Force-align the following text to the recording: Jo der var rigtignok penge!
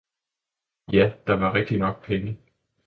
Jo 0.93 1.11
der 1.27 1.33
var 1.33 1.53
rigtignok 1.53 2.05
penge! 2.05 2.39